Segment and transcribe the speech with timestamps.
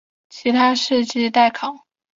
[0.29, 1.85] 其他事迹待考。